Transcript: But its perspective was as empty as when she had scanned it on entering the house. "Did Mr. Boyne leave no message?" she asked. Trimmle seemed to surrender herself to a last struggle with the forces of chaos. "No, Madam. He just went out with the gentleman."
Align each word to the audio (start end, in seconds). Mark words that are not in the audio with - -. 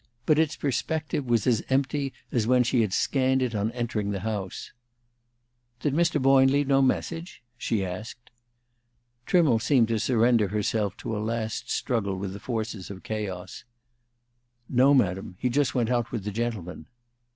But 0.25 0.39
its 0.39 0.55
perspective 0.55 1.27
was 1.27 1.45
as 1.45 1.61
empty 1.69 2.11
as 2.31 2.47
when 2.47 2.63
she 2.63 2.81
had 2.81 2.91
scanned 2.91 3.43
it 3.43 3.53
on 3.53 3.71
entering 3.73 4.09
the 4.09 4.21
house. 4.21 4.71
"Did 5.79 5.93
Mr. 5.93 6.19
Boyne 6.19 6.47
leave 6.51 6.67
no 6.67 6.81
message?" 6.81 7.43
she 7.55 7.85
asked. 7.85 8.31
Trimmle 9.27 9.59
seemed 9.59 9.89
to 9.89 9.99
surrender 9.99 10.47
herself 10.47 10.97
to 10.97 11.15
a 11.15 11.21
last 11.21 11.69
struggle 11.69 12.17
with 12.17 12.33
the 12.33 12.39
forces 12.39 12.89
of 12.89 13.03
chaos. 13.03 13.63
"No, 14.67 14.95
Madam. 14.95 15.35
He 15.37 15.49
just 15.49 15.75
went 15.75 15.91
out 15.91 16.11
with 16.11 16.23
the 16.23 16.31
gentleman." 16.31 16.87